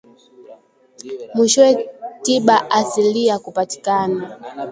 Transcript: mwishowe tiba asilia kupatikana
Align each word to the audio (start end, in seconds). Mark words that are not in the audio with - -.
mwishowe 1.33 1.89
tiba 2.23 2.71
asilia 2.71 3.39
kupatikana 3.39 4.37